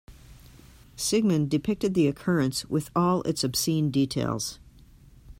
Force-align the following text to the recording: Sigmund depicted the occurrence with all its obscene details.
Sigmund 0.95 1.51
depicted 1.51 1.93
the 1.93 2.07
occurrence 2.07 2.65
with 2.65 2.89
all 2.95 3.21
its 3.21 3.43
obscene 3.43 3.91
details. 3.91 4.57